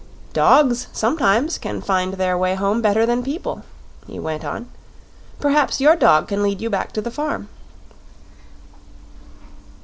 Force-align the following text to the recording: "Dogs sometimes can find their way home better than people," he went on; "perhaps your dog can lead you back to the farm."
"Dogs 0.33 0.87
sometimes 0.91 1.59
can 1.59 1.79
find 1.79 2.15
their 2.15 2.35
way 2.35 2.55
home 2.55 2.81
better 2.81 3.05
than 3.05 3.21
people," 3.21 3.61
he 4.07 4.17
went 4.17 4.43
on; 4.43 4.67
"perhaps 5.39 5.79
your 5.79 5.95
dog 5.95 6.27
can 6.27 6.41
lead 6.41 6.59
you 6.59 6.71
back 6.71 6.91
to 6.93 7.01
the 7.01 7.11
farm." 7.11 7.49